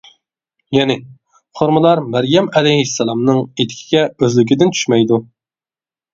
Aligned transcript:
يەنى، 0.77 0.95
خورمىلار 1.59 2.01
مەريەم 2.15 2.47
ئەلەيھىسسالامنىڭ 2.55 3.43
ئېتىكىگە 3.45 4.03
ئۆزلۈكىدىن 4.09 4.75
چۈشمەيدۇ. 4.81 5.23